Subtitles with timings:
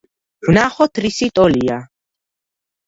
[0.47, 1.81] ვნახოთ რისი ტოლია.